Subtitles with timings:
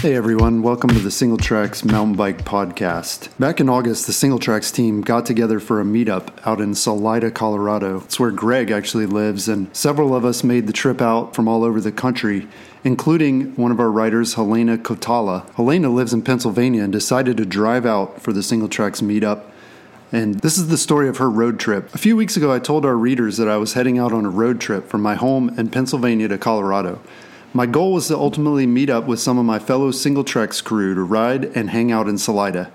[0.00, 3.28] Hey everyone, welcome to the Singletracks Mountain Bike Podcast.
[3.38, 7.98] Back in August, the Singletracks team got together for a meetup out in Salida, Colorado.
[7.98, 11.62] It's where Greg actually lives, and several of us made the trip out from all
[11.62, 12.48] over the country,
[12.82, 15.54] including one of our riders, Helena Kotala.
[15.56, 19.42] Helena lives in Pennsylvania and decided to drive out for the Singletracks meetup.
[20.12, 21.94] And this is the story of her road trip.
[21.94, 24.30] A few weeks ago, I told our readers that I was heading out on a
[24.30, 27.00] road trip from my home in Pennsylvania to Colorado.
[27.52, 31.02] My goal was to ultimately meet up with some of my fellow Singletracks crew to
[31.02, 32.70] ride and hang out in Salida.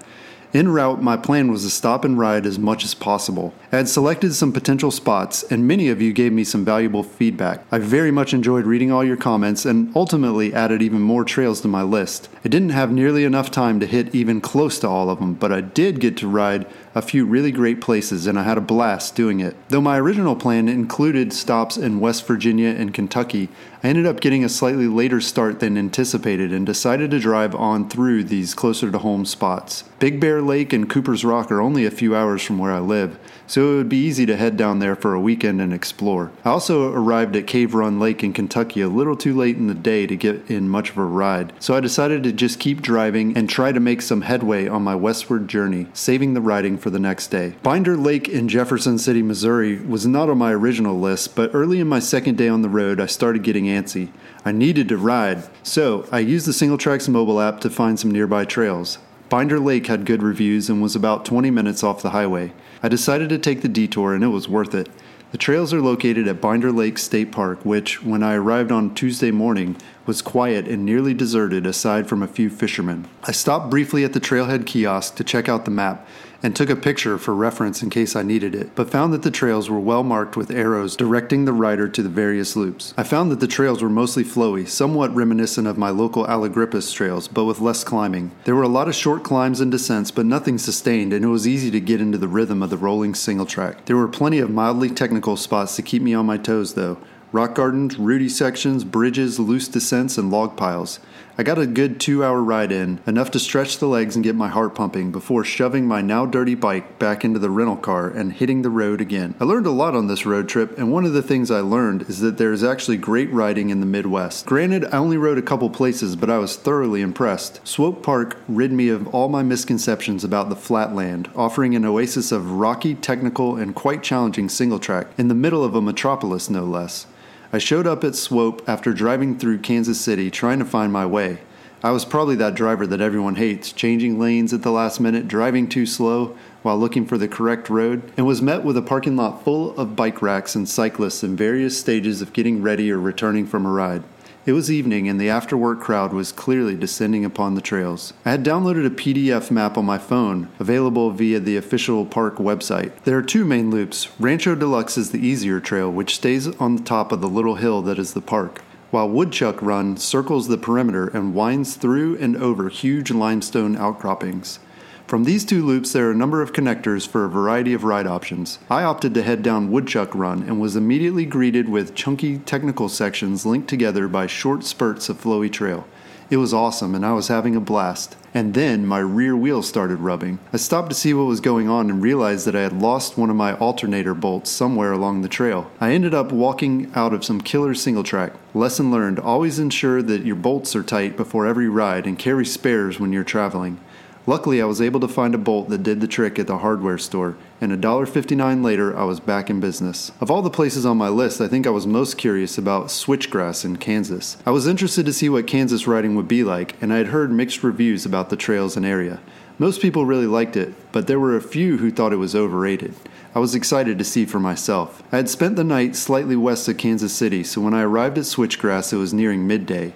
[0.56, 3.54] En route, my plan was to stop and ride as much as possible.
[3.74, 7.66] I had selected some potential spots, and many of you gave me some valuable feedback.
[7.74, 11.68] I very much enjoyed reading all your comments and ultimately added even more trails to
[11.68, 12.30] my list.
[12.46, 15.52] I didn't have nearly enough time to hit even close to all of them, but
[15.52, 19.14] I did get to ride a few really great places, and I had a blast
[19.14, 19.58] doing it.
[19.68, 23.50] Though my original plan included stops in West Virginia and Kentucky,
[23.84, 27.90] I ended up getting a slightly later start than anticipated and decided to drive on
[27.90, 29.84] through these closer to home spots.
[30.00, 33.18] Big Bear Lake and Cooper's Rock are only a few hours from where I live,
[33.48, 36.32] so it would be easy to head down there for a weekend and explore.
[36.44, 39.74] I also arrived at Cave Run Lake in Kentucky a little too late in the
[39.74, 43.36] day to get in much of a ride, so I decided to just keep driving
[43.36, 47.00] and try to make some headway on my westward journey, saving the riding for the
[47.00, 47.56] next day.
[47.64, 51.88] Binder Lake in Jefferson City, Missouri was not on my original list, but early in
[51.88, 54.10] my second day on the road, I started getting antsy.
[54.46, 58.46] I needed to ride, so I used the Singletracks mobile app to find some nearby
[58.46, 59.00] trails.
[59.28, 62.54] Binder Lake had good reviews and was about 20 minutes off the highway.
[62.84, 64.88] I decided to take the detour and it was worth it.
[65.32, 69.32] The trails are located at Binder Lake State Park, which, when I arrived on Tuesday
[69.32, 73.08] morning, was quiet and nearly deserted aside from a few fishermen.
[73.24, 76.08] I stopped briefly at the trailhead kiosk to check out the map
[76.46, 79.32] and took a picture for reference in case I needed it, but found that the
[79.32, 82.94] trails were well marked with arrows directing the rider to the various loops.
[82.96, 87.28] I found that the trails were mostly flowy, somewhat reminiscent of my local Allegrippis trails,
[87.28, 88.30] but with less climbing.
[88.44, 91.48] There were a lot of short climbs and descents, but nothing sustained, and it was
[91.48, 93.86] easy to get into the rhythm of the rolling single track.
[93.86, 97.00] There were plenty of mildly technical spots to keep me on my toes, though
[97.32, 101.00] rock gardens, rooty sections, bridges, loose descents, and log piles.
[101.38, 104.36] I got a good two hour ride in, enough to stretch the legs and get
[104.36, 108.32] my heart pumping before shoving my now dirty bike back into the rental car and
[108.32, 109.36] hitting the road again.
[109.38, 112.04] I learned a lot on this road trip, and one of the things I learned
[112.04, 114.46] is that there is actually great riding in the Midwest.
[114.46, 117.60] Granted, I only rode a couple places, but I was thoroughly impressed.
[117.68, 122.54] Swope Park rid me of all my misconceptions about the flatland, offering an oasis of
[122.54, 127.08] rocky, technical, and quite challenging single track in the middle of a metropolis, no less.
[127.56, 131.40] I showed up at Swope after driving through Kansas City trying to find my way.
[131.82, 135.70] I was probably that driver that everyone hates, changing lanes at the last minute, driving
[135.70, 139.46] too slow while looking for the correct road, and was met with a parking lot
[139.46, 143.66] full of bike racks and cyclists in various stages of getting ready or returning from
[143.66, 144.04] a ride.
[144.46, 148.14] It was evening, and the after work crowd was clearly descending upon the trails.
[148.24, 152.92] I had downloaded a PDF map on my phone, available via the official park website.
[153.06, 154.08] There are two main loops.
[154.20, 157.82] Rancho Deluxe is the easier trail, which stays on the top of the little hill
[157.82, 158.62] that is the park,
[158.92, 164.60] while Woodchuck Run circles the perimeter and winds through and over huge limestone outcroppings.
[165.08, 168.08] From these two loops, there are a number of connectors for a variety of ride
[168.08, 168.58] options.
[168.72, 173.46] I opted to head down Woodchuck Run and was immediately greeted with chunky technical sections
[173.46, 175.86] linked together by short spurts of flowy trail.
[176.32, 178.16] It was awesome and I was having a blast.
[178.34, 180.40] And then my rear wheel started rubbing.
[180.52, 183.30] I stopped to see what was going on and realized that I had lost one
[183.30, 185.70] of my alternator bolts somewhere along the trail.
[185.80, 188.34] I ended up walking out of some killer single track.
[188.56, 193.00] Lesson learned always ensure that your bolts are tight before every ride and carry spares
[193.00, 193.80] when you're traveling.
[194.28, 196.98] Luckily, I was able to find a bolt that did the trick at the hardware
[196.98, 200.12] store, and $1.59 later, I was back in business.
[200.20, 203.64] Of all the places on my list, I think I was most curious about switchgrass
[203.64, 204.38] in Kansas.
[204.44, 207.32] I was interested to see what Kansas riding would be like, and I had heard
[207.32, 209.20] mixed reviews about the trails and area.
[209.60, 212.96] Most people really liked it, but there were a few who thought it was overrated.
[213.36, 215.04] I was excited to see for myself.
[215.12, 218.24] I had spent the night slightly west of Kansas City, so when I arrived at
[218.24, 219.94] Switchgrass, it was nearing midday.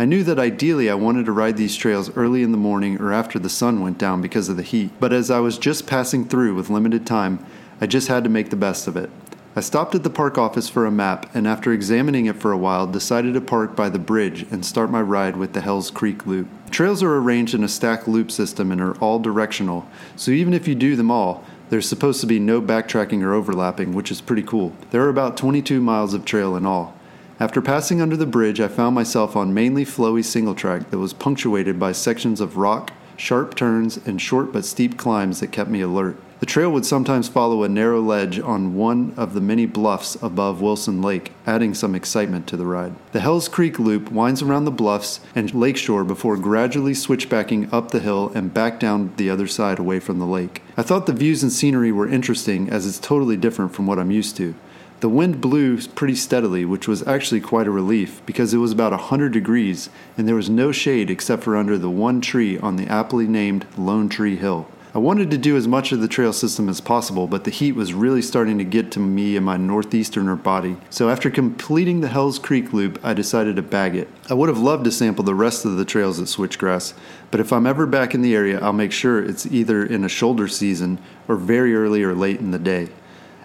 [0.00, 3.12] I knew that ideally I wanted to ride these trails early in the morning or
[3.12, 6.24] after the sun went down because of the heat, but as I was just passing
[6.24, 7.44] through with limited time,
[7.82, 9.10] I just had to make the best of it.
[9.54, 12.56] I stopped at the park office for a map and after examining it for a
[12.56, 16.24] while decided to park by the bridge and start my ride with the Hells Creek
[16.24, 16.48] loop.
[16.70, 19.86] Trails are arranged in a stacked loop system and are all directional,
[20.16, 23.92] so even if you do them all, there's supposed to be no backtracking or overlapping,
[23.92, 24.72] which is pretty cool.
[24.92, 26.96] There are about 22 miles of trail in all.
[27.40, 31.14] After passing under the bridge, I found myself on mainly flowy single track that was
[31.14, 35.80] punctuated by sections of rock, sharp turns, and short but steep climbs that kept me
[35.80, 36.18] alert.
[36.40, 40.60] The trail would sometimes follow a narrow ledge on one of the many bluffs above
[40.60, 42.94] Wilson Lake, adding some excitement to the ride.
[43.12, 48.00] The Hells Creek Loop winds around the bluffs and lakeshore before gradually switchbacking up the
[48.00, 50.62] hill and back down the other side away from the lake.
[50.76, 54.10] I thought the views and scenery were interesting as it's totally different from what I'm
[54.10, 54.54] used to.
[55.00, 58.92] The wind blew pretty steadily, which was actually quite a relief because it was about
[58.92, 59.88] 100 degrees
[60.18, 63.66] and there was no shade except for under the one tree on the aptly named
[63.78, 64.68] Lone Tree Hill.
[64.92, 67.72] I wanted to do as much of the trail system as possible, but the heat
[67.72, 70.76] was really starting to get to me and my northeasterner body.
[70.90, 74.08] So after completing the Hells Creek loop, I decided to bag it.
[74.28, 76.92] I would have loved to sample the rest of the trails at Switchgrass,
[77.30, 80.10] but if I'm ever back in the area, I'll make sure it's either in a
[80.10, 82.88] shoulder season or very early or late in the day.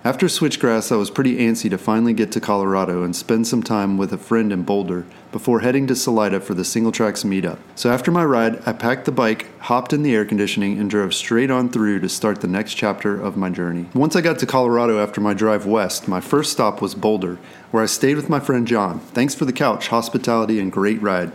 [0.06, 3.98] After Switchgrass, I was pretty antsy to finally get to Colorado and spend some time
[3.98, 7.58] with a friend in Boulder before heading to Salida for the Singletracks meetup.
[7.74, 11.16] So after my ride, I packed the bike, hopped in the air conditioning, and drove
[11.16, 13.88] straight on through to start the next chapter of my journey.
[13.96, 17.40] Once I got to Colorado after my drive west, my first stop was Boulder,
[17.72, 19.00] where I stayed with my friend John.
[19.00, 21.32] Thanks for the couch, hospitality, and great ride.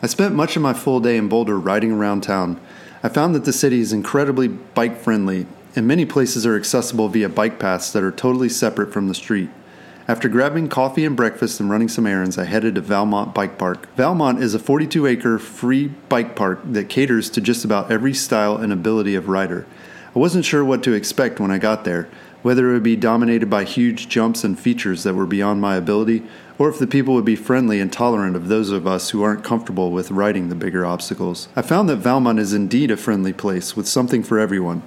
[0.00, 2.58] I spent much of my full day in Boulder riding around town.
[3.02, 5.46] I found that the city is incredibly bike friendly
[5.78, 9.48] and many places are accessible via bike paths that are totally separate from the street.
[10.08, 13.88] After grabbing coffee and breakfast and running some errands, I headed to Valmont Bike Park.
[13.94, 18.56] Valmont is a 42 acre free bike park that caters to just about every style
[18.56, 19.66] and ability of rider.
[20.16, 22.08] I wasn't sure what to expect when I got there,
[22.42, 26.24] whether it would be dominated by huge jumps and features that were beyond my ability,
[26.58, 29.44] or if the people would be friendly and tolerant of those of us who aren't
[29.44, 31.48] comfortable with riding the bigger obstacles.
[31.54, 34.82] I found that Valmont is indeed a friendly place with something for everyone.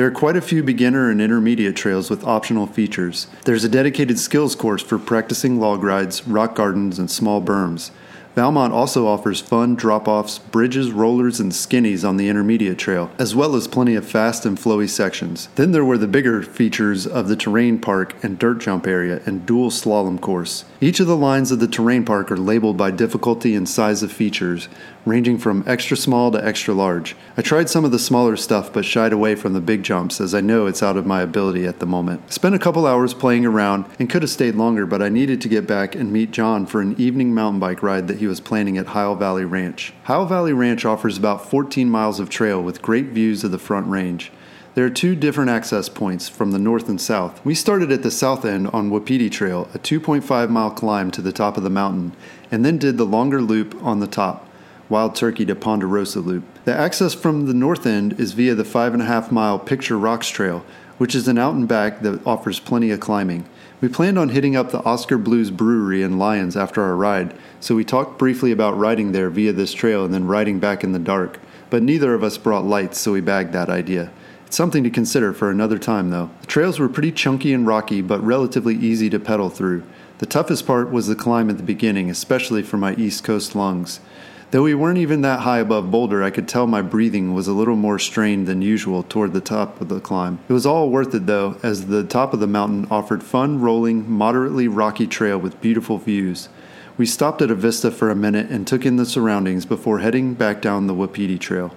[0.00, 3.26] There are quite a few beginner and intermediate trails with optional features.
[3.44, 7.90] There's a dedicated skills course for practicing log rides, rock gardens, and small berms.
[8.34, 13.34] Valmont also offers fun drop offs, bridges, rollers, and skinnies on the intermediate trail, as
[13.34, 15.48] well as plenty of fast and flowy sections.
[15.56, 19.44] Then there were the bigger features of the terrain park and dirt jump area and
[19.44, 20.64] dual slalom course.
[20.80, 24.12] Each of the lines of the terrain park are labeled by difficulty and size of
[24.12, 24.68] features,
[25.04, 27.16] ranging from extra small to extra large.
[27.36, 30.34] I tried some of the smaller stuff but shied away from the big jumps as
[30.34, 32.32] I know it's out of my ability at the moment.
[32.32, 35.48] Spent a couple hours playing around and could have stayed longer, but I needed to
[35.48, 38.78] get back and meet John for an evening mountain bike ride that he was planning
[38.78, 39.92] at Heil Valley Ranch.
[40.04, 43.88] Heil Valley Ranch offers about 14 miles of trail with great views of the front
[43.88, 44.30] range.
[44.74, 47.44] There are two different access points from the north and south.
[47.44, 51.32] We started at the south end on Wapiti Trail, a 2.5 mile climb to the
[51.32, 52.12] top of the mountain,
[52.52, 54.46] and then did the longer loop on the top.
[54.90, 56.42] Wild Turkey to Ponderosa Loop.
[56.64, 60.66] The access from the north end is via the 5.5 mile Picture Rocks Trail,
[60.98, 63.46] which is an out and back that offers plenty of climbing.
[63.80, 67.76] We planned on hitting up the Oskar Blues Brewery in Lyons after our ride, so
[67.76, 70.98] we talked briefly about riding there via this trail and then riding back in the
[70.98, 71.38] dark,
[71.70, 74.10] but neither of us brought lights, so we bagged that idea.
[74.44, 76.30] It's something to consider for another time, though.
[76.40, 79.84] The trails were pretty chunky and rocky, but relatively easy to pedal through.
[80.18, 84.00] The toughest part was the climb at the beginning, especially for my East Coast lungs.
[84.50, 87.52] Though we weren't even that high above Boulder, I could tell my breathing was a
[87.52, 90.40] little more strained than usual toward the top of the climb.
[90.48, 94.10] It was all worth it though, as the top of the mountain offered fun, rolling,
[94.10, 96.48] moderately rocky trail with beautiful views.
[96.98, 100.34] We stopped at a vista for a minute and took in the surroundings before heading
[100.34, 101.72] back down the Wapiti Trail.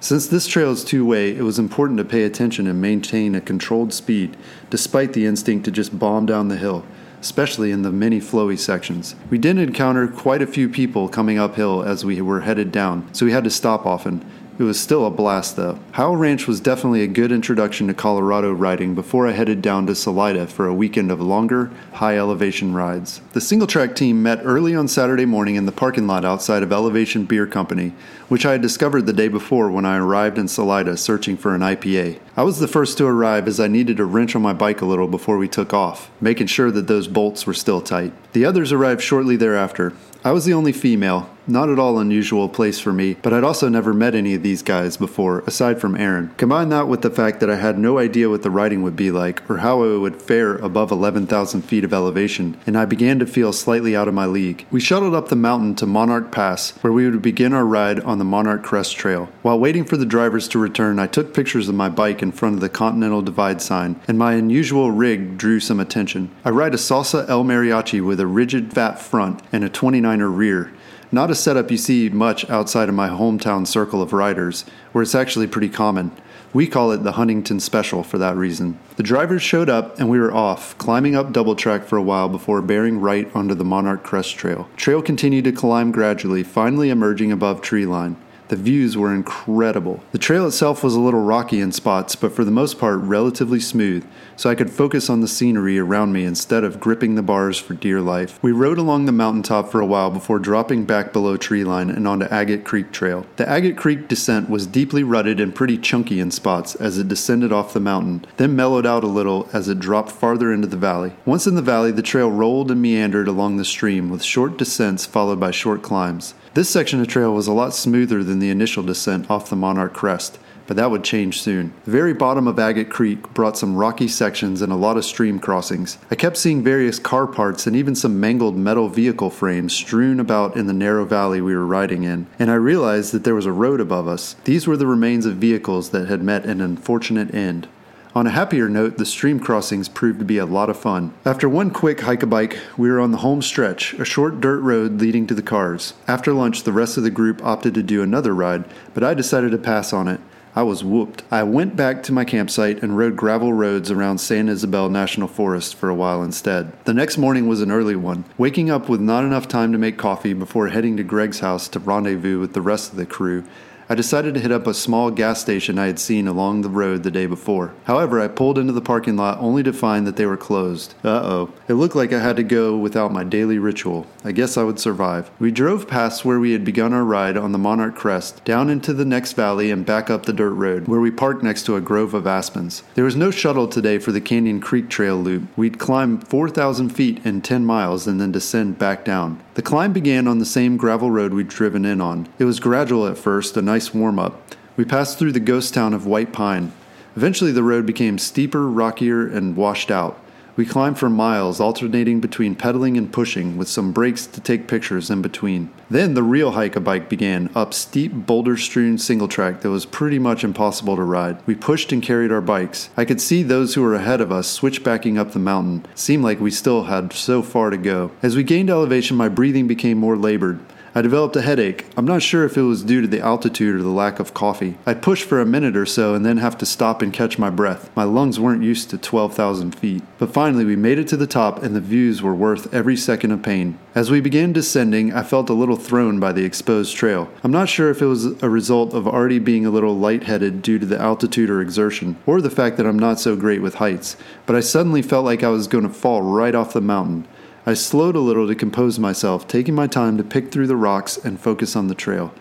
[0.00, 3.40] Since this trail is two way, it was important to pay attention and maintain a
[3.40, 4.36] controlled speed,
[4.68, 6.84] despite the instinct to just bomb down the hill
[7.26, 9.16] especially in the many flowy sections.
[9.30, 13.26] We did encounter quite a few people coming uphill as we were headed down, so
[13.26, 14.24] we had to stop often.
[14.58, 15.78] It was still a blast though.
[15.92, 19.94] Heil Ranch was definitely a good introduction to Colorado riding before I headed down to
[19.94, 23.20] Salida for a weekend of longer, high elevation rides.
[23.34, 26.72] The single track team met early on Saturday morning in the parking lot outside of
[26.72, 27.92] Elevation Beer Company,
[28.28, 31.60] which I had discovered the day before when I arrived in Salida searching for an
[31.60, 32.18] IPA.
[32.34, 34.86] I was the first to arrive as I needed to wrench on my bike a
[34.86, 38.14] little before we took off, making sure that those bolts were still tight.
[38.32, 39.92] The others arrived shortly thereafter.
[40.24, 43.68] I was the only female, not at all unusual place for me, but I'd also
[43.68, 46.32] never met any of these guys before, aside from Aaron.
[46.36, 49.10] Combine that with the fact that I had no idea what the riding would be
[49.10, 53.26] like, or how I would fare above 11,000 feet of elevation, and I began to
[53.26, 54.66] feel slightly out of my league.
[54.70, 58.18] We shuttled up the mountain to Monarch Pass, where we would begin our ride on
[58.18, 59.28] the Monarch Crest Trail.
[59.42, 62.56] While waiting for the drivers to return, I took pictures of my bike in front
[62.56, 66.30] of the Continental Divide sign, and my unusual rig drew some attention.
[66.44, 70.72] I ride a Salsa El Mariachi with a rigid fat front and a 29er rear.
[71.12, 75.14] Not a setup you see much outside of my hometown circle of riders, where it's
[75.14, 76.10] actually pretty common.
[76.52, 78.78] We call it the Huntington Special for that reason.
[78.96, 82.28] The drivers showed up and we were off, climbing up double track for a while
[82.28, 84.68] before bearing right onto the Monarch Crest Trail.
[84.76, 88.16] Trail continued to climb gradually, finally emerging above tree line.
[88.48, 90.00] The views were incredible.
[90.12, 93.58] The trail itself was a little rocky in spots, but for the most part relatively
[93.58, 97.58] smooth, so I could focus on the scenery around me instead of gripping the bars
[97.58, 98.38] for dear life.
[98.42, 102.26] We rode along the mountaintop for a while before dropping back below treeline and onto
[102.26, 103.26] Agate Creek Trail.
[103.34, 107.52] The Agate Creek descent was deeply rutted and pretty chunky in spots as it descended
[107.52, 111.14] off the mountain, then mellowed out a little as it dropped farther into the valley.
[111.24, 115.04] Once in the valley, the trail rolled and meandered along the stream with short descents
[115.04, 116.34] followed by short climbs.
[116.56, 119.92] This section of trail was a lot smoother than the initial descent off the Monarch
[119.92, 121.74] Crest, but that would change soon.
[121.84, 125.38] The very bottom of Agate Creek brought some rocky sections and a lot of stream
[125.38, 125.98] crossings.
[126.10, 130.56] I kept seeing various car parts and even some mangled metal vehicle frames strewn about
[130.56, 133.52] in the narrow valley we were riding in, and I realized that there was a
[133.52, 134.34] road above us.
[134.44, 137.68] These were the remains of vehicles that had met an unfortunate end.
[138.16, 141.12] On a happier note, the stream crossings proved to be a lot of fun.
[141.26, 144.60] After one quick hike a bike, we were on the home stretch, a short dirt
[144.60, 145.92] road leading to the cars.
[146.08, 149.50] After lunch, the rest of the group opted to do another ride, but I decided
[149.50, 150.18] to pass on it.
[150.54, 151.24] I was whooped.
[151.30, 155.74] I went back to my campsite and rode gravel roads around San Isabel National Forest
[155.74, 156.72] for a while instead.
[156.86, 159.98] The next morning was an early one, waking up with not enough time to make
[159.98, 163.44] coffee before heading to Greg's house to rendezvous with the rest of the crew
[163.88, 167.04] I decided to hit up a small gas station I had seen along the road
[167.04, 167.72] the day before.
[167.84, 170.96] However, I pulled into the parking lot only to find that they were closed.
[171.04, 171.52] Uh oh.
[171.68, 174.08] It looked like I had to go without my daily ritual.
[174.24, 175.30] I guess I would survive.
[175.38, 178.92] We drove past where we had begun our ride on the Monarch Crest, down into
[178.92, 181.80] the next valley, and back up the dirt road, where we parked next to a
[181.80, 182.82] grove of aspens.
[182.96, 185.44] There was no shuttle today for the Canyon Creek Trail loop.
[185.56, 189.40] We'd climb 4,000 feet in 10 miles and then descend back down.
[189.56, 192.28] The climb began on the same gravel road we'd driven in on.
[192.38, 194.54] It was gradual at first, a nice warm up.
[194.76, 196.72] We passed through the ghost town of White Pine.
[197.16, 200.20] Eventually, the road became steeper, rockier, and washed out.
[200.56, 205.10] We climbed for miles, alternating between pedaling and pushing, with some breaks to take pictures
[205.10, 205.70] in between.
[205.90, 209.84] Then the real hike a bike began, up steep, boulder strewn single track that was
[209.84, 211.36] pretty much impossible to ride.
[211.44, 212.88] We pushed and carried our bikes.
[212.96, 215.84] I could see those who were ahead of us switchbacking up the mountain.
[215.94, 218.12] seemed like we still had so far to go.
[218.22, 220.60] As we gained elevation, my breathing became more labored.
[220.96, 221.84] I developed a headache.
[221.94, 224.78] I'm not sure if it was due to the altitude or the lack of coffee.
[224.86, 227.50] I'd push for a minute or so and then have to stop and catch my
[227.50, 227.94] breath.
[227.94, 230.02] My lungs weren't used to 12,000 feet.
[230.16, 233.32] But finally, we made it to the top and the views were worth every second
[233.32, 233.78] of pain.
[233.94, 237.30] As we began descending, I felt a little thrown by the exposed trail.
[237.44, 240.78] I'm not sure if it was a result of already being a little lightheaded due
[240.78, 244.16] to the altitude or exertion, or the fact that I'm not so great with heights,
[244.46, 247.28] but I suddenly felt like I was going to fall right off the mountain.
[247.68, 251.16] I slowed a little to compose myself, taking my time to pick through the rocks
[251.16, 252.32] and focus on the trail.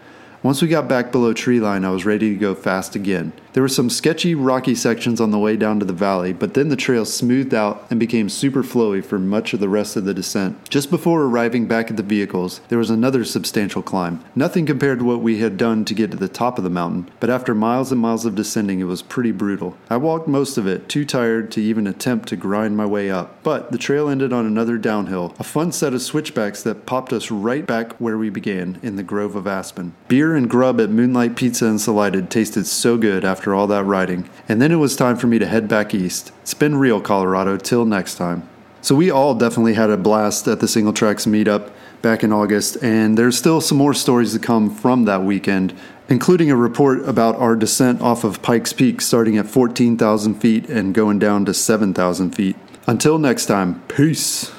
[0.46, 3.34] Once we got back below treeline, I was ready to go fast again.
[3.54, 6.68] There were some sketchy, rocky sections on the way down to the valley, but then
[6.68, 10.14] the trail smoothed out and became super flowy for much of the rest of the
[10.14, 10.70] descent.
[10.70, 14.24] Just before arriving back at the vehicles, there was another substantial climb.
[14.36, 17.10] Nothing compared to what we had done to get to the top of the mountain,
[17.20, 19.76] but after miles and miles of descending, it was pretty brutal.
[19.90, 23.42] I walked most of it, too tired to even attempt to grind my way up.
[23.42, 27.32] But the trail ended on another downhill, a fun set of switchbacks that popped us
[27.32, 29.96] right back where we began, in the grove of aspen.
[30.08, 34.30] Beer and grub at Moonlight Pizza and Salida tasted so good after all that riding,
[34.48, 36.32] and then it was time for me to head back east.
[36.42, 37.58] It's been real, Colorado.
[37.58, 38.48] Till next time.
[38.82, 43.18] So, we all definitely had a blast at the Singletracks meetup back in August, and
[43.18, 45.74] there's still some more stories to come from that weekend,
[46.08, 50.94] including a report about our descent off of Pikes Peak starting at 14,000 feet and
[50.94, 52.56] going down to 7,000 feet.
[52.86, 54.52] Until next time, peace.